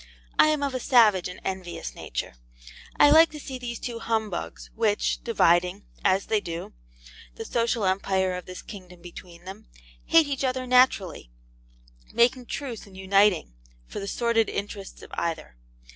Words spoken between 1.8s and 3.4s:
nature, I like to